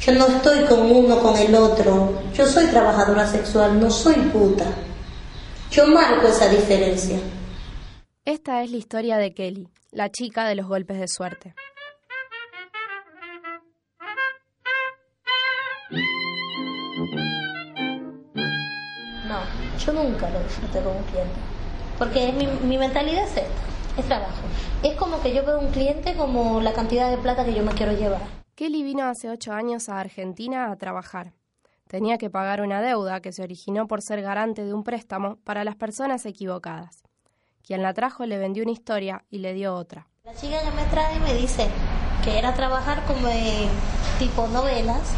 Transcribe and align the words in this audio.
Yo 0.00 0.12
no 0.12 0.26
estoy 0.28 0.64
con 0.64 0.90
uno, 0.90 1.18
con 1.18 1.36
el 1.36 1.54
otro. 1.54 2.22
Yo 2.32 2.46
soy 2.46 2.66
trabajadora 2.66 3.26
sexual, 3.26 3.80
no 3.80 3.90
soy 3.90 4.14
puta. 4.14 4.64
Yo 5.72 5.86
marco 5.88 6.28
esa 6.28 6.48
diferencia. 6.48 7.18
Esta 8.24 8.62
es 8.62 8.70
la 8.70 8.76
historia 8.76 9.16
de 9.16 9.34
Kelly, 9.34 9.68
la 9.90 10.08
chica 10.08 10.46
de 10.46 10.54
los 10.54 10.66
golpes 10.66 11.00
de 11.00 11.08
suerte. 11.08 11.54
No, 19.26 19.40
yo 19.84 19.92
nunca 19.92 20.30
lo 20.30 20.40
disfruté 20.44 20.80
con 20.80 20.96
un 20.96 21.02
cliente. 21.04 21.40
Porque 21.98 22.32
mi, 22.32 22.46
mi 22.66 22.78
mentalidad 22.78 23.24
es 23.24 23.30
esta, 23.30 23.42
es 23.98 24.06
trabajo. 24.06 24.42
Es 24.82 24.94
como 24.94 25.20
que 25.20 25.34
yo 25.34 25.44
veo 25.44 25.58
un 25.58 25.70
cliente 25.72 26.14
como 26.14 26.60
la 26.60 26.72
cantidad 26.72 27.10
de 27.10 27.16
plata 27.18 27.44
que 27.44 27.52
yo 27.52 27.64
me 27.64 27.72
quiero 27.72 27.92
llevar. 27.92 28.37
Kelly 28.58 28.82
vino 28.82 29.04
hace 29.04 29.30
ocho 29.30 29.52
años 29.52 29.88
a 29.88 30.00
Argentina 30.00 30.72
a 30.72 30.76
trabajar. 30.76 31.32
Tenía 31.86 32.18
que 32.18 32.28
pagar 32.28 32.60
una 32.60 32.82
deuda 32.82 33.20
que 33.20 33.30
se 33.30 33.44
originó 33.44 33.86
por 33.86 34.02
ser 34.02 34.20
garante 34.20 34.64
de 34.64 34.74
un 34.74 34.82
préstamo 34.82 35.36
para 35.44 35.62
las 35.62 35.76
personas 35.76 36.26
equivocadas. 36.26 37.04
Quien 37.62 37.84
la 37.84 37.94
trajo 37.94 38.26
le 38.26 38.36
vendió 38.36 38.64
una 38.64 38.72
historia 38.72 39.24
y 39.30 39.38
le 39.38 39.54
dio 39.54 39.76
otra. 39.76 40.08
La 40.24 40.34
chica 40.34 40.60
que 40.60 40.72
me 40.72 40.82
trae 40.90 41.20
me 41.20 41.34
dice 41.34 41.68
que 42.24 42.36
era 42.36 42.52
trabajar 42.52 43.04
como 43.06 43.28
en 43.28 43.68
tipo 44.18 44.48
novelas, 44.48 45.12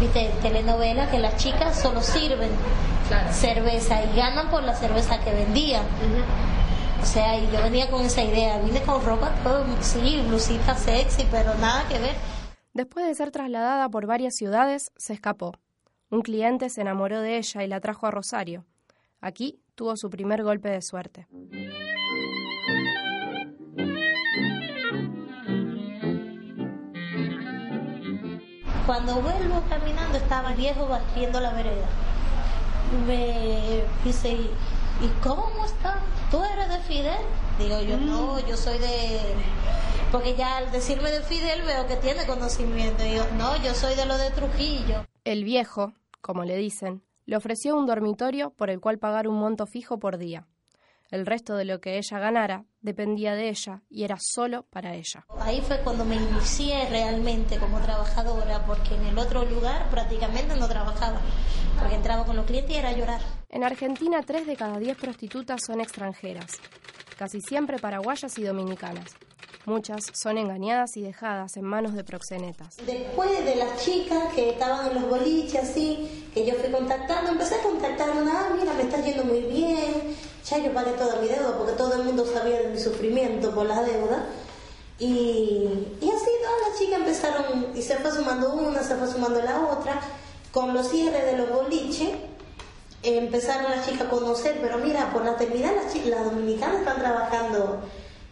viste, 0.00 0.30
telenovela, 0.40 1.10
que 1.10 1.18
las 1.18 1.36
chicas 1.36 1.78
solo 1.78 2.00
sirven 2.00 2.52
cerveza 3.32 4.02
y 4.02 4.16
ganan 4.16 4.50
por 4.50 4.62
la 4.62 4.74
cerveza 4.74 5.20
que 5.22 5.30
vendían. 5.30 5.84
O 7.02 7.04
sea, 7.04 7.38
y 7.38 7.50
yo 7.52 7.62
venía 7.64 7.90
con 7.90 8.00
esa 8.00 8.22
idea, 8.22 8.56
vine 8.60 8.80
con 8.80 9.04
ropa, 9.04 9.30
todo, 9.44 9.62
sí, 9.82 10.24
blusita 10.26 10.74
sexy, 10.74 11.28
pero 11.30 11.52
nada 11.56 11.86
que 11.86 11.98
ver. 11.98 12.14
Después 12.74 13.06
de 13.06 13.14
ser 13.14 13.30
trasladada 13.30 13.88
por 13.90 14.06
varias 14.06 14.34
ciudades, 14.34 14.92
se 14.96 15.12
escapó. 15.12 15.52
Un 16.08 16.22
cliente 16.22 16.70
se 16.70 16.80
enamoró 16.80 17.20
de 17.20 17.36
ella 17.36 17.62
y 17.62 17.66
la 17.68 17.80
trajo 17.80 18.06
a 18.06 18.10
Rosario. 18.10 18.64
Aquí 19.20 19.60
tuvo 19.74 19.94
su 19.96 20.08
primer 20.08 20.42
golpe 20.42 20.70
de 20.70 20.80
suerte. 20.80 21.26
Cuando 28.86 29.20
vuelvo 29.20 29.62
caminando 29.68 30.16
estaba 30.16 30.52
el 30.52 30.56
viejo 30.56 30.88
barriendo 30.88 31.40
la 31.40 31.52
vereda. 31.52 31.86
Me 33.06 33.84
dice, 34.02 34.32
¿y 34.32 35.08
cómo 35.22 35.64
está? 35.66 36.00
¿Tú 36.30 36.42
eres 36.42 36.70
de 36.70 36.78
Fidel? 36.80 37.20
Digo 37.58 37.80
yo, 37.82 37.98
no, 37.98 38.40
yo 38.46 38.56
soy 38.56 38.78
de... 38.78 39.20
Porque 40.12 40.36
ya 40.36 40.58
al 40.58 40.70
decirme 40.70 41.10
de 41.10 41.22
Fidel 41.22 41.62
veo 41.62 41.86
que 41.86 41.96
tiene 41.96 42.26
conocimiento. 42.26 43.02
Digo, 43.02 43.24
no, 43.38 43.56
yo 43.64 43.72
soy 43.72 43.94
de 43.94 44.04
lo 44.04 44.18
de 44.18 44.30
Trujillo. 44.30 45.06
El 45.24 45.42
viejo, 45.42 45.94
como 46.20 46.44
le 46.44 46.58
dicen, 46.58 47.02
le 47.24 47.34
ofreció 47.34 47.74
un 47.76 47.86
dormitorio 47.86 48.50
por 48.50 48.68
el 48.68 48.78
cual 48.78 48.98
pagar 48.98 49.26
un 49.26 49.36
monto 49.36 49.66
fijo 49.66 49.98
por 49.98 50.18
día. 50.18 50.46
El 51.10 51.24
resto 51.24 51.56
de 51.56 51.64
lo 51.64 51.80
que 51.80 51.96
ella 51.96 52.18
ganara 52.18 52.66
dependía 52.82 53.34
de 53.34 53.48
ella 53.48 53.82
y 53.88 54.04
era 54.04 54.18
solo 54.20 54.64
para 54.64 54.94
ella. 54.94 55.24
Ahí 55.40 55.62
fue 55.62 55.78
cuando 55.78 56.04
me 56.04 56.16
inicié 56.16 56.86
realmente 56.90 57.56
como 57.56 57.80
trabajadora, 57.80 58.66
porque 58.66 58.94
en 58.94 59.06
el 59.06 59.18
otro 59.18 59.46
lugar 59.46 59.88
prácticamente 59.90 60.56
no 60.56 60.68
trabajaba, 60.68 61.20
porque 61.78 61.94
entraba 61.94 62.26
con 62.26 62.36
los 62.36 62.44
clientes 62.44 62.74
y 62.74 62.78
era 62.78 62.92
llorar. 62.92 63.20
En 63.48 63.64
Argentina, 63.64 64.22
tres 64.22 64.46
de 64.46 64.56
cada 64.56 64.78
diez 64.78 64.96
prostitutas 64.96 65.60
son 65.66 65.80
extranjeras, 65.80 66.58
casi 67.16 67.40
siempre 67.40 67.78
paraguayas 67.78 68.38
y 68.38 68.42
dominicanas. 68.42 69.14
Muchas 69.64 70.00
son 70.12 70.38
engañadas 70.38 70.96
y 70.96 71.02
dejadas 71.02 71.56
en 71.56 71.64
manos 71.64 71.94
de 71.94 72.02
proxenetas. 72.02 72.76
Después 72.84 73.44
de 73.44 73.54
las 73.54 73.84
chicas 73.84 74.32
que 74.34 74.50
estaban 74.50 74.88
en 74.88 74.94
los 74.94 75.08
boliches, 75.08 75.70
así, 75.70 76.28
que 76.34 76.44
yo 76.44 76.54
fui 76.54 76.72
contactando, 76.72 77.30
empecé 77.30 77.54
a 77.56 77.62
contactar 77.62 78.10
una, 78.10 78.32
ah, 78.32 78.56
mira, 78.58 78.72
me 78.72 78.82
está 78.82 79.00
yendo 79.00 79.22
muy 79.22 79.42
bien, 79.42 80.16
ya 80.44 80.58
yo 80.58 80.74
pagué 80.74 80.90
toda 80.92 81.20
mi 81.20 81.28
deuda, 81.28 81.56
porque 81.56 81.74
todo 81.74 81.94
el 81.94 82.04
mundo 82.04 82.26
sabía 82.26 82.60
de 82.60 82.68
mi 82.70 82.78
sufrimiento 82.80 83.54
por 83.54 83.66
la 83.66 83.82
deuda. 83.82 84.26
Y, 84.98 85.88
y 86.00 86.10
así 86.10 86.30
todas 86.42 86.68
las 86.68 86.78
chicas 86.78 86.98
empezaron, 86.98 87.66
y 87.76 87.82
se 87.82 87.96
fue 87.98 88.10
sumando 88.10 88.54
una, 88.54 88.82
se 88.82 88.96
fue 88.96 89.06
sumando 89.06 89.40
la 89.42 89.60
otra, 89.60 90.00
con 90.50 90.74
los 90.74 90.88
cierres 90.88 91.24
de 91.24 91.38
los 91.38 91.50
boliches, 91.50 92.10
empezaron 93.04 93.70
las 93.70 93.86
chicas 93.86 94.08
a 94.08 94.10
conocer, 94.10 94.58
pero 94.60 94.78
mira, 94.78 95.12
por 95.12 95.24
la 95.24 95.36
terminal 95.36 95.76
las, 95.76 95.94
las 96.04 96.24
dominicanas 96.24 96.80
están 96.80 96.98
trabajando 96.98 97.80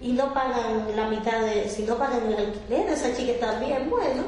y 0.00 0.12
no 0.12 0.32
pagan 0.32 0.96
la 0.96 1.08
mitad 1.08 1.40
de, 1.42 1.68
si 1.68 1.82
no 1.82 1.96
pagan 1.96 2.26
el 2.26 2.36
alquiler, 2.36 2.88
esa 2.88 3.14
chica 3.14 3.32
está 3.32 3.58
bien, 3.60 3.90
bueno. 3.90 4.24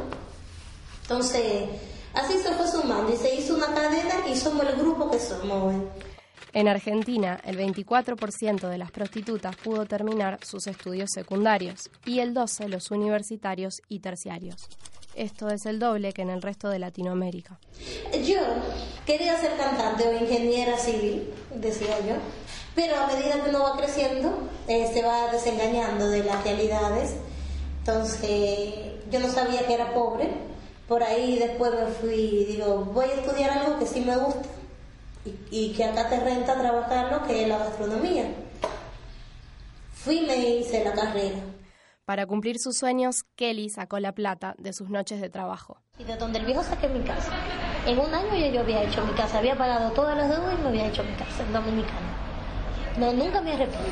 Entonces, 1.03 1.69
así 2.15 2.35
se 2.39 2.53
fue 2.53 2.69
sumando 2.69 3.13
y 3.13 3.17
se 3.17 3.35
hizo 3.35 3.55
una 3.55 3.75
cadena 3.75 4.29
y 4.31 4.37
somos 4.37 4.67
el 4.67 4.77
grupo 4.77 5.11
que 5.11 5.19
somos. 5.19 5.75
En 6.55 6.69
Argentina, 6.69 7.41
el 7.45 7.57
24% 7.57 8.69
de 8.69 8.77
las 8.77 8.91
prostitutas 8.91 9.57
pudo 9.57 9.87
terminar 9.87 10.39
sus 10.45 10.67
estudios 10.67 11.09
secundarios 11.11 11.91
y 12.05 12.21
el 12.21 12.35
12% 12.35 12.69
los 12.69 12.91
universitarios 12.91 13.81
y 13.89 14.01
terciarios. 14.01 14.69
Esto 15.15 15.49
es 15.49 15.65
el 15.67 15.79
doble 15.79 16.13
que 16.13 16.23
en 16.23 16.31
el 16.31 16.43
resto 16.43 16.69
de 16.69 16.79
Latinoamérica. 16.79 17.59
Yo 18.25 18.39
quería 19.07 19.39
ser 19.39 19.57
cantante 19.57 20.07
o 20.09 20.23
ingeniera 20.23 20.77
civil, 20.77 21.31
decía 21.55 21.99
yo, 22.01 22.17
pero 22.75 22.97
a 22.97 23.07
medida 23.07 23.43
que 23.43 23.51
uno 23.51 23.63
va 23.63 23.77
creciendo, 23.77 24.49
eh, 24.69 24.91
se 24.93 25.03
va 25.03 25.31
desengañando 25.31 26.09
de 26.09 26.25
las 26.25 26.43
realidades. 26.45 27.15
Entonces, 27.81 28.75
yo 29.11 29.21
no 29.21 29.29
sabía 29.29 29.67
que 29.67 29.75
era 29.75 29.93
pobre. 29.93 30.31
Por 30.89 31.03
ahí 31.03 31.39
después 31.39 31.73
me 31.73 31.87
fui, 31.87 32.45
digo, 32.45 32.85
voy 32.93 33.07
a 33.07 33.15
estudiar 33.15 33.51
algo 33.51 33.79
que 33.79 33.87
sí 33.87 34.01
me 34.01 34.17
gusta 34.17 34.49
y, 35.25 35.35
y 35.51 35.73
que 35.75 35.85
acá 35.85 36.09
te 36.09 36.21
renta 36.21 36.59
trabajarlo, 36.59 37.27
que 37.27 37.43
es 37.43 37.49
la 37.49 37.59
gastronomía. 37.59 38.27
Fui 39.95 40.19
y 40.19 40.27
me 40.27 40.37
hice 40.37 40.85
la 40.85 40.93
carrera. 40.93 41.39
Para 42.05 42.27
cumplir 42.27 42.59
sus 42.59 42.77
sueños, 42.77 43.23
Kelly 43.37 43.71
sacó 43.71 44.01
la 44.01 44.13
plata 44.13 44.55
de 44.59 44.73
sus 44.73 44.91
noches 44.91 45.21
de 45.21 45.31
trabajo. 45.31 45.81
Y 45.99 46.05
de 46.05 46.17
donde 46.17 46.41
el 46.41 46.47
viejo 46.47 46.65
saqué 46.65 46.89
mi 46.89 47.01
casa. 47.05 47.33
En 47.87 47.99
un 47.99 48.13
año 48.13 48.37
ya 48.37 48.49
yo 48.49 48.61
había 48.61 48.83
hecho 48.83 49.05
mi 49.07 49.13
casa, 49.13 49.39
había 49.39 49.57
pagado 49.57 49.93
todas 49.93 50.17
las 50.17 50.29
deudas 50.29 50.59
y 50.59 50.63
me 50.63 50.69
había 50.69 50.89
hecho 50.89 51.05
mi 51.05 51.13
casa 51.15 51.43
en 51.45 51.53
Dominicana. 51.53 52.12
No, 52.99 53.13
nunca 53.13 53.41
me 53.41 53.53
arrepiento. 53.53 53.89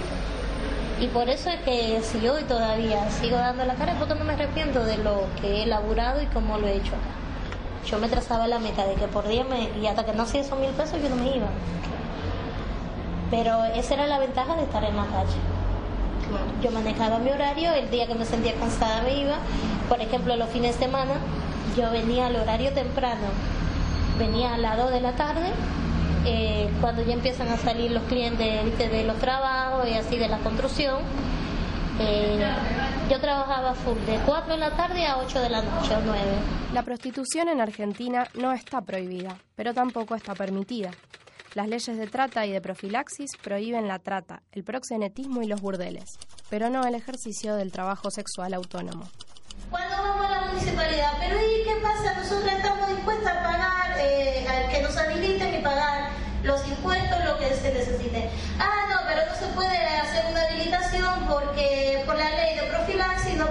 Y 1.00 1.06
por 1.06 1.30
eso 1.30 1.48
es 1.48 1.60
que 1.60 2.00
si 2.02 2.28
hoy 2.28 2.44
todavía 2.44 3.10
sigo 3.10 3.36
dando 3.36 3.64
la 3.64 3.74
cara, 3.74 3.94
porque 3.98 4.14
no 4.14 4.24
me 4.24 4.34
arrepiento 4.34 4.84
de 4.84 4.98
lo 4.98 5.24
que 5.40 5.48
he 5.48 5.62
elaborado 5.62 6.20
y 6.20 6.26
cómo 6.26 6.58
lo 6.58 6.66
he 6.66 6.76
hecho 6.76 6.92
acá. 6.92 7.86
Yo 7.86 7.98
me 7.98 8.08
trazaba 8.08 8.46
la 8.46 8.58
meta 8.58 8.86
de 8.86 8.94
que 8.94 9.06
por 9.06 9.26
día 9.26 9.44
me, 9.44 9.70
y 9.80 9.86
hasta 9.86 10.04
que 10.04 10.12
no 10.12 10.24
hacía 10.24 10.42
esos 10.42 10.58
mil 10.58 10.70
pesos 10.70 11.00
yo 11.02 11.08
no 11.08 11.16
me 11.16 11.36
iba. 11.36 11.46
Pero 13.30 13.64
esa 13.64 13.94
era 13.94 14.06
la 14.06 14.18
ventaja 14.18 14.54
de 14.56 14.64
estar 14.64 14.84
en 14.84 14.96
la 14.96 15.06
calle. 15.06 15.38
Yo 16.62 16.70
manejaba 16.70 17.18
mi 17.18 17.30
horario, 17.30 17.72
el 17.72 17.90
día 17.90 18.06
que 18.06 18.14
me 18.14 18.26
sentía 18.26 18.54
cansada 18.54 19.00
me 19.02 19.14
iba. 19.14 19.38
Por 19.88 20.00
ejemplo, 20.02 20.36
los 20.36 20.50
fines 20.50 20.78
de 20.78 20.84
semana 20.84 21.14
yo 21.76 21.90
venía 21.90 22.26
al 22.26 22.36
horario 22.36 22.72
temprano, 22.72 23.26
venía 24.18 24.54
a 24.54 24.58
las 24.58 24.76
2 24.76 24.90
de 24.90 25.00
la 25.00 25.12
tarde, 25.12 25.50
eh, 26.24 26.68
cuando 26.80 27.02
ya 27.02 27.14
empiezan 27.14 27.48
a 27.48 27.56
salir 27.56 27.90
los 27.90 28.02
clientes 28.04 28.64
¿viste? 28.64 28.88
de 28.88 29.04
los 29.04 29.18
trabajos 29.18 29.88
y 29.88 29.94
así 29.94 30.16
de 30.16 30.28
la 30.28 30.38
construcción. 30.38 30.98
Eh, 31.98 32.42
yo 33.10 33.20
trabajaba 33.20 33.74
full 33.74 33.98
de 34.06 34.18
4 34.24 34.54
de 34.54 34.58
la 34.58 34.70
tarde 34.76 35.06
a 35.06 35.18
8 35.18 35.40
de 35.40 35.50
la 35.50 35.62
noche 35.62 35.94
o 35.94 36.00
9. 36.04 36.20
La 36.72 36.82
prostitución 36.82 37.48
en 37.48 37.60
Argentina 37.60 38.26
no 38.34 38.52
está 38.52 38.80
prohibida, 38.80 39.36
pero 39.54 39.74
tampoco 39.74 40.14
está 40.14 40.34
permitida. 40.34 40.90
Las 41.54 41.66
leyes 41.68 41.98
de 41.98 42.06
trata 42.06 42.46
y 42.46 42.52
de 42.52 42.60
profilaxis 42.60 43.32
prohíben 43.42 43.88
la 43.88 43.98
trata, 43.98 44.42
el 44.52 44.62
proxenetismo 44.62 45.42
y 45.42 45.48
los 45.48 45.60
burdeles, 45.60 46.04
pero 46.48 46.70
no 46.70 46.86
el 46.86 46.94
ejercicio 46.94 47.56
del 47.56 47.72
trabajo 47.72 48.08
sexual 48.12 48.54
autónomo. 48.54 49.08
Cuando 49.68 49.96
vamos 49.96 50.26
a 50.26 50.30
la 50.30 50.46
municipalidad, 50.46 51.12
pero 51.18 51.36
¿y 51.40 51.64
qué 51.64 51.74
pasa? 51.82 52.14
Nosotros 52.16 52.52
estamos 52.52 52.88
dispuestas 52.90 53.36
a 53.36 53.42
pagar, 53.42 53.98
eh, 53.98 54.46
a 54.48 54.68
que 54.68 54.80
nos 54.80 54.96
habiliten 54.96 55.58
y 55.58 55.62
pagar 55.62 56.10
los 56.44 56.64
impuestos, 56.68 57.24
lo 57.24 57.36
que 57.38 57.52
se 57.54 57.74
necesite. 57.74 58.30
Ah, 58.60 58.86
no, 58.88 58.98
pero 59.08 59.26
no 59.26 59.34
se 59.34 59.46
puede 59.52 59.76
hacer 59.76 60.26
una 60.30 60.42
habilitación 60.42 61.26
porque 61.28 62.04
por 62.06 62.16
la 62.16 62.30
ley 62.30 62.60
de 62.60 62.62
profilaxis 62.62 63.36
no 63.36 63.46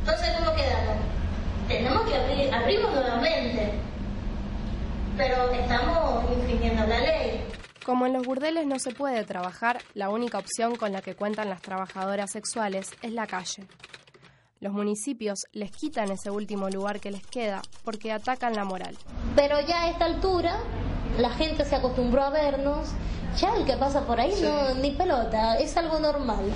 Entonces, 0.00 0.30
¿cómo 0.38 0.54
quedamos? 0.54 0.96
Tenemos 1.68 2.02
que 2.08 2.16
abrir, 2.16 2.54
abrimos 2.54 2.92
nuevamente 2.92 3.80
pero 5.20 5.50
estamos 5.52 6.24
infringiendo 6.34 6.86
la 6.86 6.98
ley. 6.98 7.42
Como 7.84 8.06
en 8.06 8.14
los 8.14 8.26
burdeles 8.26 8.66
no 8.66 8.78
se 8.78 8.92
puede 8.92 9.22
trabajar, 9.24 9.82
la 9.92 10.08
única 10.08 10.38
opción 10.38 10.76
con 10.76 10.92
la 10.92 11.02
que 11.02 11.14
cuentan 11.14 11.50
las 11.50 11.60
trabajadoras 11.60 12.30
sexuales 12.30 12.90
es 13.02 13.12
la 13.12 13.26
calle. 13.26 13.66
Los 14.60 14.72
municipios 14.72 15.40
les 15.52 15.72
quitan 15.72 16.10
ese 16.10 16.30
último 16.30 16.70
lugar 16.70 17.00
que 17.00 17.10
les 17.10 17.26
queda 17.26 17.60
porque 17.84 18.12
atacan 18.12 18.54
la 18.54 18.64
moral. 18.64 18.96
Pero 19.36 19.60
ya 19.60 19.82
a 19.82 19.90
esta 19.90 20.06
altura 20.06 20.56
la 21.18 21.30
gente 21.30 21.66
se 21.66 21.76
acostumbró 21.76 22.22
a 22.22 22.30
vernos, 22.30 22.88
ya 23.38 23.54
el 23.56 23.66
que 23.66 23.74
pasa 23.74 24.06
por 24.06 24.18
ahí 24.18 24.34
no 24.40 24.74
ni 24.76 24.92
pelota, 24.92 25.56
es 25.56 25.76
algo 25.76 25.98
normal. 25.98 26.50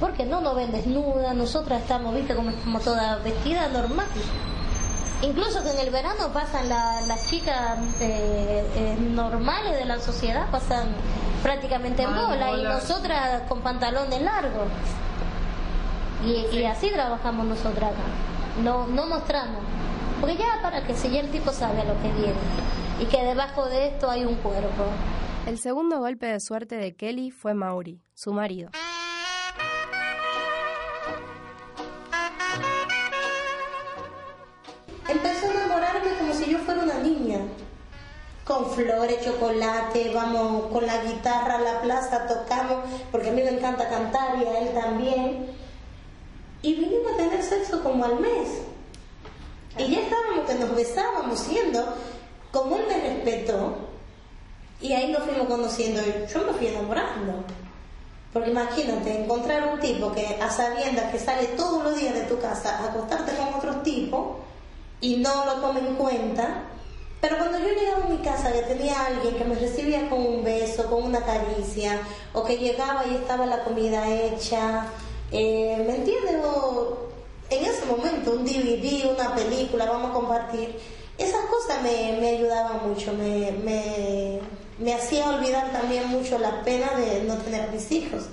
Porque 0.00 0.24
no 0.24 0.40
nos 0.40 0.56
ven 0.56 0.72
desnuda, 0.72 1.34
nosotras 1.34 1.82
estamos, 1.82 2.14
viste, 2.14 2.34
como 2.34 2.50
estamos 2.50 2.82
todas 2.82 3.22
vestidas 3.22 3.70
normal. 3.72 4.06
Incluso 5.22 5.62
que 5.62 5.70
en 5.70 5.78
el 5.78 5.90
verano 5.90 6.28
pasan 6.32 6.68
las 6.68 7.30
chicas 7.30 7.78
eh, 8.00 8.66
eh, 8.76 8.96
normales 9.00 9.78
de 9.78 9.84
la 9.86 9.98
sociedad, 10.00 10.50
pasan 10.50 10.88
prácticamente 11.42 12.02
en 12.02 12.14
bola, 12.14 12.52
y 12.58 12.62
nosotras 12.62 13.42
con 13.48 13.60
pantalones 13.60 14.20
largos. 14.20 14.68
Y, 16.24 16.56
y 16.56 16.64
así 16.64 16.90
trabajamos 16.90 17.46
nosotras 17.46 17.92
acá. 17.92 18.02
No, 18.62 18.86
no 18.86 19.06
mostramos. 19.06 19.62
Porque 20.20 20.36
ya 20.36 20.60
para 20.62 20.86
que 20.86 20.94
si 20.94 21.10
ya 21.10 21.20
el 21.20 21.30
tipo 21.30 21.52
sabe 21.52 21.80
a 21.80 21.84
lo 21.84 21.94
que 22.02 22.12
viene. 22.12 22.34
Y 23.00 23.06
que 23.06 23.22
debajo 23.24 23.66
de 23.66 23.88
esto 23.88 24.10
hay 24.10 24.24
un 24.24 24.34
cuerpo. 24.36 24.84
El 25.46 25.58
segundo 25.58 25.98
golpe 25.98 26.26
de 26.26 26.40
suerte 26.40 26.76
de 26.76 26.94
Kelly 26.94 27.30
fue 27.30 27.54
Mauri, 27.54 28.00
su 28.14 28.32
marido. 28.32 28.70
Con 38.54 38.70
flores, 38.70 39.24
chocolate, 39.24 40.12
vamos 40.14 40.70
con 40.70 40.86
la 40.86 41.02
guitarra 41.02 41.56
a 41.56 41.60
la 41.60 41.82
plaza, 41.82 42.24
tocamos, 42.28 42.84
porque 43.10 43.30
a 43.30 43.32
mí 43.32 43.42
me 43.42 43.50
encanta 43.50 43.88
cantar 43.88 44.38
y 44.40 44.44
a 44.44 44.60
él 44.60 44.72
también. 44.72 45.46
Y 46.62 46.74
vinimos 46.74 47.12
a 47.12 47.16
tener 47.16 47.42
sexo 47.42 47.82
como 47.82 48.04
al 48.04 48.20
mes. 48.20 48.60
Y 49.76 49.90
ya 49.90 50.02
estábamos 50.02 50.46
que 50.46 50.54
nos 50.54 50.76
besábamos 50.76 51.40
siendo, 51.40 51.84
como 52.52 52.76
él 52.76 52.84
me 52.86 53.24
y 54.80 54.92
ahí 54.92 55.10
nos 55.10 55.24
fuimos 55.24 55.48
conociendo. 55.48 56.00
Yo 56.32 56.46
me 56.46 56.52
fui 56.52 56.68
enamorando. 56.68 57.42
Porque 58.32 58.50
imagínate, 58.50 59.24
encontrar 59.24 59.72
un 59.72 59.80
tipo 59.80 60.12
que 60.12 60.38
a 60.40 60.48
sabiendas 60.48 61.10
que 61.10 61.18
sale 61.18 61.46
todos 61.56 61.82
los 61.82 61.96
días 61.96 62.14
de 62.14 62.22
tu 62.22 62.38
casa 62.38 62.78
a 62.78 62.84
acostarte 62.90 63.34
con 63.34 63.54
otro 63.54 63.80
tipo 63.82 64.44
y 65.00 65.16
no 65.16 65.44
lo 65.44 65.54
tome 65.54 65.80
en 65.80 65.96
cuenta. 65.96 66.64
Pero 67.24 67.38
cuando 67.38 67.58
yo 67.58 67.68
llegaba 67.68 68.04
a 68.04 68.08
mi 68.10 68.18
casa 68.18 68.52
que 68.52 68.60
tenía 68.64 69.06
alguien 69.06 69.34
que 69.36 69.44
me 69.46 69.54
recibía 69.54 70.10
con 70.10 70.26
un 70.26 70.44
beso, 70.44 70.90
con 70.90 71.04
una 71.04 71.24
caricia, 71.24 72.02
o 72.34 72.44
que 72.44 72.58
llegaba 72.58 73.06
y 73.06 73.14
estaba 73.14 73.46
la 73.46 73.64
comida 73.64 74.06
hecha, 74.10 74.88
eh, 75.32 75.82
¿me 75.86 75.96
entiendes? 75.96 76.34
en 77.48 77.64
ese 77.64 77.86
momento, 77.86 78.32
un 78.32 78.44
DVD, 78.44 79.10
una 79.10 79.34
película, 79.34 79.86
vamos 79.86 80.10
a 80.10 80.12
compartir. 80.12 80.78
Esas 81.16 81.46
cosas 81.46 81.82
me, 81.82 82.18
me 82.20 82.28
ayudaban 82.28 82.86
mucho, 82.86 83.14
me, 83.14 83.52
me, 83.52 84.40
me 84.78 84.92
hacía 84.92 85.30
olvidar 85.30 85.72
también 85.72 86.08
mucho 86.08 86.38
la 86.38 86.62
pena 86.62 86.92
de 86.94 87.22
no 87.22 87.38
tener 87.38 87.70
mis 87.70 87.90
hijos, 87.90 88.24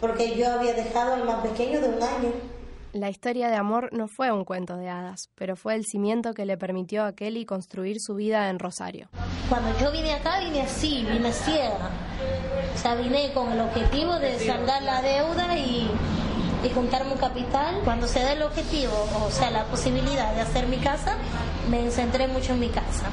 porque 0.00 0.36
yo 0.36 0.48
había 0.48 0.74
dejado 0.74 1.14
al 1.14 1.24
más 1.24 1.44
pequeño 1.44 1.80
de 1.80 1.88
un 1.88 2.00
año. 2.00 2.51
La 2.92 3.08
historia 3.08 3.48
de 3.48 3.56
amor 3.56 3.88
no 3.92 4.06
fue 4.06 4.30
un 4.30 4.44
cuento 4.44 4.76
de 4.76 4.90
hadas, 4.90 5.30
pero 5.34 5.56
fue 5.56 5.74
el 5.76 5.86
cimiento 5.86 6.34
que 6.34 6.44
le 6.44 6.58
permitió 6.58 7.04
a 7.04 7.14
Kelly 7.14 7.46
construir 7.46 8.00
su 8.00 8.14
vida 8.14 8.50
en 8.50 8.58
Rosario. 8.58 9.08
Cuando 9.48 9.70
yo 9.78 9.90
vine 9.90 10.12
acá, 10.12 10.40
vine 10.40 10.60
así, 10.60 11.02
vine 11.10 11.32
ciega. 11.32 11.90
O 12.74 12.78
sea, 12.78 12.94
vine 12.94 13.32
con 13.32 13.50
el 13.50 13.60
objetivo 13.60 14.18
de 14.18 14.38
saldar 14.38 14.82
la 14.82 15.00
deuda 15.00 15.56
y, 15.56 15.90
y 16.62 16.70
juntarme 16.74 17.12
un 17.12 17.18
capital. 17.18 17.80
Cuando 17.82 18.06
se 18.06 18.20
da 18.20 18.34
el 18.34 18.42
objetivo, 18.42 18.92
o 19.26 19.30
sea, 19.30 19.50
la 19.50 19.64
posibilidad 19.64 20.34
de 20.34 20.42
hacer 20.42 20.66
mi 20.66 20.76
casa, 20.76 21.16
me 21.70 21.90
centré 21.90 22.28
mucho 22.28 22.52
en 22.52 22.60
mi 22.60 22.68
casa. 22.68 23.06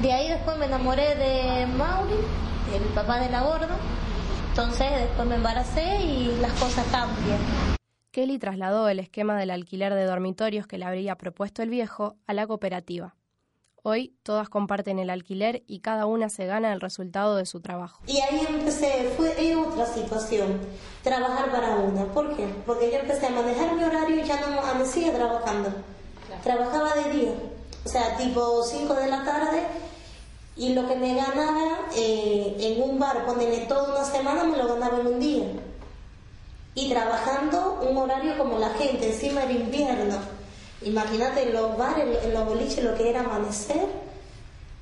De 0.00 0.14
ahí 0.14 0.30
después 0.30 0.56
me 0.56 0.64
enamoré 0.64 1.14
de 1.14 1.66
Mauri, 1.66 2.14
el 2.74 2.82
papá 2.94 3.20
de 3.20 3.28
la 3.28 3.42
gorda. 3.42 3.76
Entonces 4.48 4.90
después 4.92 5.28
me 5.28 5.34
embaracé 5.34 6.00
y 6.00 6.38
las 6.40 6.52
cosas 6.54 6.86
cambian. 6.90 7.75
Kelly 8.16 8.38
trasladó 8.38 8.88
el 8.88 8.98
esquema 8.98 9.38
del 9.38 9.50
alquiler 9.50 9.92
de 9.92 10.06
dormitorios 10.06 10.66
que 10.66 10.78
le 10.78 10.86
habría 10.86 11.18
propuesto 11.18 11.62
el 11.62 11.68
viejo 11.68 12.16
a 12.26 12.32
la 12.32 12.46
cooperativa. 12.46 13.14
Hoy 13.82 14.14
todas 14.22 14.48
comparten 14.48 14.98
el 14.98 15.10
alquiler 15.10 15.64
y 15.66 15.80
cada 15.80 16.06
una 16.06 16.30
se 16.30 16.46
gana 16.46 16.72
el 16.72 16.80
resultado 16.80 17.36
de 17.36 17.44
su 17.44 17.60
trabajo. 17.60 18.02
Y 18.06 18.18
ahí 18.22 18.40
empecé, 18.48 19.12
fue 19.18 19.54
otra 19.56 19.84
situación, 19.84 20.58
trabajar 21.02 21.50
para 21.50 21.76
una. 21.76 22.06
¿Por 22.06 22.34
qué? 22.34 22.46
Porque 22.64 22.90
yo 22.90 23.00
empecé 23.00 23.26
a 23.26 23.30
manejar 23.32 23.76
mi 23.76 23.84
horario 23.84 24.24
y 24.24 24.26
ya 24.26 24.40
no 24.40 24.62
amanecía 24.62 25.12
trabajando. 25.12 25.68
Trabajaba 26.42 26.94
de 26.94 27.12
día 27.12 27.32
o 27.84 27.88
sea, 27.90 28.16
tipo 28.16 28.62
5 28.62 28.94
de 28.94 29.08
la 29.08 29.26
tarde, 29.26 29.60
y 30.56 30.72
lo 30.72 30.88
que 30.88 30.96
me 30.96 31.14
ganaba 31.14 31.80
eh, 31.94 32.56
en 32.58 32.82
un 32.82 32.98
bar, 32.98 33.26
ponerle 33.26 33.66
toda 33.66 33.94
una 33.94 34.04
semana, 34.06 34.44
me 34.44 34.56
lo 34.56 34.68
ganaba 34.68 35.00
en 35.00 35.06
un 35.06 35.20
día. 35.20 35.44
Y 36.76 36.90
trabajando 36.90 37.80
un 37.80 37.96
horario 37.96 38.36
como 38.38 38.58
la 38.58 38.68
gente, 38.74 39.12
encima 39.12 39.40
del 39.40 39.62
invierno. 39.62 40.18
Imagínate 40.82 41.42
en 41.44 41.54
los 41.54 41.76
bares, 41.76 42.22
en 42.22 42.34
los 42.34 42.44
boliches, 42.44 42.84
lo 42.84 42.94
que 42.94 43.08
era 43.08 43.20
amanecer, 43.20 43.88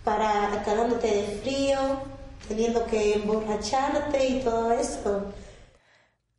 para 0.02 0.62
cagándote 0.64 1.06
de 1.06 1.40
frío, 1.42 1.78
teniendo 2.48 2.84
que 2.86 3.14
emborracharte 3.14 4.26
y 4.26 4.40
todo 4.40 4.72
eso. 4.72 5.32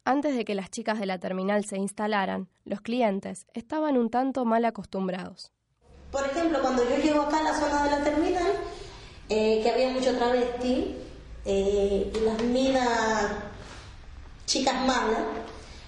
Antes 0.03 0.35
de 0.35 0.43
que 0.43 0.55
las 0.55 0.69
chicas 0.69 0.99
de 0.99 1.05
la 1.05 1.19
terminal 1.19 1.63
se 1.63 1.77
instalaran, 1.77 2.49
los 2.65 2.81
clientes 2.81 3.47
estaban 3.53 3.97
un 3.97 4.09
tanto 4.09 4.43
mal 4.43 4.65
acostumbrados. 4.65 5.53
Por 6.11 6.25
ejemplo, 6.25 6.59
cuando 6.61 6.83
yo 6.83 6.97
llego 6.97 7.21
acá 7.21 7.39
a 7.39 7.43
la 7.43 7.53
zona 7.53 7.85
de 7.85 7.91
la 7.91 8.03
terminal, 8.03 8.51
eh, 9.29 9.61
que 9.63 9.71
había 9.71 9.89
mucho 9.89 10.15
travesti, 10.17 10.97
eh, 11.45 12.11
y 12.13 12.19
las 12.25 12.43
minas 12.43 13.29
chicas 14.45 14.75
malas, 14.85 15.44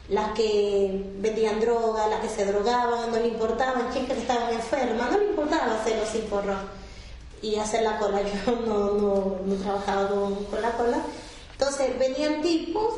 las 0.09 0.31
que 0.31 1.03
vendían 1.19 1.59
droga, 1.59 2.07
las 2.07 2.21
que 2.21 2.29
se 2.29 2.45
drogaban, 2.45 3.11
no 3.11 3.17
le 3.17 3.27
importaban, 3.27 3.91
chicas 3.93 4.15
que 4.15 4.21
estaban 4.21 4.53
enfermas, 4.53 5.11
no 5.11 5.17
le 5.17 5.25
importaba 5.25 5.79
hacer 5.79 5.97
los 5.99 6.23
porros 6.25 6.57
y 7.41 7.55
hacer 7.55 7.83
la 7.83 7.97
cola. 7.99 8.21
Yo 8.45 8.55
no, 8.65 8.91
no, 8.93 9.37
no 9.45 9.55
trabajaba 9.55 10.09
con, 10.09 10.61
la 10.61 10.71
cola. 10.71 11.01
Entonces 11.51 11.97
venían 11.99 12.41
tipos 12.41 12.93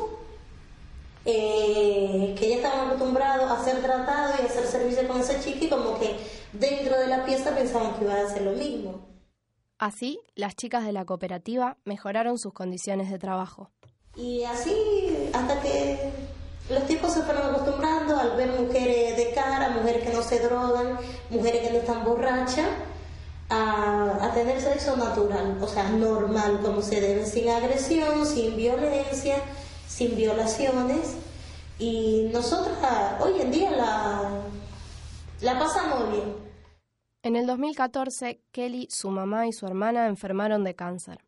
eh, 1.24 2.34
que 2.38 2.48
ya 2.50 2.56
estaban 2.56 2.86
acostumbrados 2.86 3.50
a 3.50 3.64
ser 3.64 3.82
tratados 3.82 4.38
y 4.38 4.42
a 4.42 4.46
hacer 4.46 4.66
servicio 4.66 5.08
con 5.08 5.20
ese 5.20 5.40
chico 5.40 5.64
y 5.64 5.68
como 5.68 5.98
que 5.98 6.16
dentro 6.52 6.98
de 6.98 7.08
la 7.08 7.24
pieza 7.24 7.54
pensaban 7.54 7.94
que 7.94 8.04
iba 8.04 8.14
a 8.14 8.26
hacer 8.26 8.42
lo 8.42 8.52
mismo. 8.52 9.08
Así, 9.78 10.20
las 10.34 10.56
chicas 10.56 10.84
de 10.84 10.92
la 10.92 11.06
cooperativa 11.06 11.78
mejoraron 11.84 12.38
sus 12.38 12.52
condiciones 12.52 13.10
de 13.10 13.18
trabajo. 13.18 13.70
Y 14.14 14.44
así, 14.44 15.30
hasta 15.32 15.60
que 15.62 16.10
los 16.68 16.86
tipos 16.86 17.12
se 17.12 17.22
fueron 17.22 17.50
acostumbrando 17.50 18.16
al 18.16 18.29
mujeres 18.46 19.16
de 19.16 19.32
cara, 19.32 19.70
mujeres 19.70 20.06
que 20.06 20.12
no 20.12 20.22
se 20.22 20.40
drogan, 20.40 20.98
mujeres 21.30 21.62
que 21.62 21.72
no 21.72 21.78
están 21.78 22.04
borrachas, 22.04 22.68
a, 23.50 24.30
tener 24.32 24.60
sexo 24.60 24.96
natural, 24.96 25.58
o 25.60 25.66
sea, 25.66 25.90
normal, 25.90 26.60
como 26.62 26.82
se 26.82 27.00
debe, 27.00 27.26
sin 27.26 27.48
agresión, 27.48 28.24
sin 28.24 28.56
violencia, 28.56 29.36
sin 29.86 30.16
violaciones. 30.16 31.16
Y 31.78 32.30
nosotros 32.32 32.76
hoy 33.20 33.40
en 33.40 33.50
día 33.50 33.70
la, 33.72 34.42
la 35.40 35.58
pasamos 35.58 36.10
bien. 36.10 36.34
En 37.22 37.36
el 37.36 37.46
2014, 37.46 38.40
Kelly, 38.52 38.88
su 38.90 39.10
mamá 39.10 39.46
y 39.46 39.52
su 39.52 39.66
hermana 39.66 40.06
enfermaron 40.06 40.64
de 40.64 40.74
cáncer. 40.74 41.18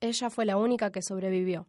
Ella 0.00 0.30
fue 0.30 0.46
la 0.46 0.56
única 0.56 0.90
que 0.90 1.02
sobrevivió. 1.02 1.66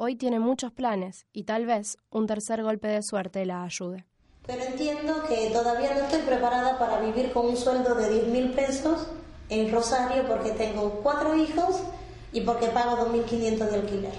Hoy 0.00 0.14
tiene 0.14 0.38
muchos 0.38 0.70
planes 0.70 1.26
y 1.32 1.42
tal 1.42 1.66
vez 1.66 1.98
un 2.10 2.28
tercer 2.28 2.62
golpe 2.62 2.86
de 2.86 3.02
suerte 3.02 3.44
la 3.44 3.64
ayude. 3.64 4.06
Pero 4.46 4.62
entiendo 4.62 5.24
que 5.28 5.50
todavía 5.50 5.92
no 5.92 6.02
estoy 6.02 6.20
preparada 6.20 6.78
para 6.78 7.00
vivir 7.00 7.32
con 7.32 7.46
un 7.46 7.56
sueldo 7.56 7.96
de 7.96 8.08
10 8.08 8.26
mil 8.28 8.52
pesos 8.52 9.08
en 9.48 9.72
Rosario 9.72 10.22
porque 10.28 10.52
tengo 10.52 11.00
cuatro 11.02 11.34
hijos 11.34 11.80
y 12.32 12.42
porque 12.42 12.68
pago 12.68 13.08
2.500 13.08 13.58
de 13.58 13.74
alquiler. 13.74 14.12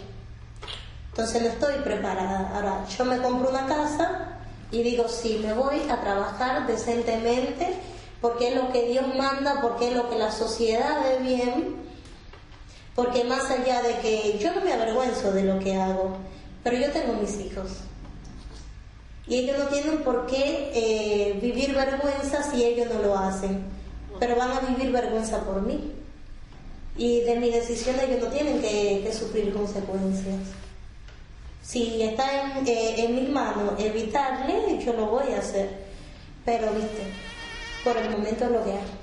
Entonces 1.12 1.44
no 1.44 1.48
estoy 1.48 1.76
preparada. 1.82 2.52
Ahora, 2.56 2.86
yo 2.86 3.06
me 3.06 3.18
compro 3.20 3.50
una 3.50 3.66
casa 3.66 4.38
y 4.72 4.84
digo, 4.84 5.08
sí, 5.08 5.40
me 5.42 5.54
voy 5.54 5.80
a 5.90 6.02
trabajar 6.02 6.68
decentemente 6.68 7.74
porque 8.20 8.50
es 8.50 8.56
lo 8.58 8.70
que 8.74 8.90
Dios 8.90 9.16
manda, 9.16 9.62
porque 9.62 9.92
es 9.92 9.96
lo 9.96 10.10
que 10.10 10.20
la 10.20 10.32
sociedad 10.34 11.04
ve 11.04 11.20
bien, 11.24 11.89
porque 13.00 13.24
más 13.24 13.50
allá 13.50 13.82
de 13.82 14.00
que 14.00 14.38
yo 14.42 14.54
no 14.54 14.60
me 14.60 14.74
avergüenzo 14.74 15.32
de 15.32 15.44
lo 15.44 15.58
que 15.60 15.78
hago, 15.78 16.18
pero 16.66 16.76
yo 16.76 16.92
tengo 16.92 17.14
mis 17.14 17.40
hijos. 17.40 17.70
Y 19.26 19.38
ellos 19.38 19.58
no 19.58 19.68
tienen 19.68 20.00
por 20.00 20.28
qué 20.28 20.70
eh, 20.74 21.40
vivir 21.42 21.74
vergüenza 21.74 22.44
si 22.44 22.62
ellos 22.62 22.88
no 22.94 23.02
lo 23.02 23.18
hacen, 23.18 23.64
pero 24.20 24.36
van 24.36 24.52
a 24.52 24.60
vivir 24.60 24.92
vergüenza 24.92 25.46
por 25.46 25.62
mí. 25.62 25.94
Y 26.98 27.22
de 27.22 27.38
mi 27.38 27.52
decisión 27.52 27.96
ellos 28.02 28.22
no 28.22 28.28
tienen 28.28 28.60
que 28.60 29.10
sufrir 29.18 29.54
consecuencias 29.54 30.36
si 31.70 32.02
está 32.02 32.58
en, 32.58 32.68
eh, 32.68 32.96
en 32.98 33.16
mis 33.16 33.30
manos 33.30 33.74
evitarle, 33.78 34.84
yo 34.84 34.92
lo 34.94 35.06
voy 35.06 35.32
a 35.34 35.38
hacer. 35.38 35.70
Pero, 36.44 36.72
viste, 36.74 37.04
por 37.84 37.96
el 37.96 38.10
momento 38.10 38.50
lo 38.50 38.64
que 38.64 38.72
hay. 38.72 38.99